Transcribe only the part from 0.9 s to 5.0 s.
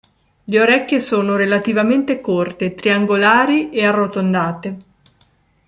sono relativamente corte, triangolari e arrotondate.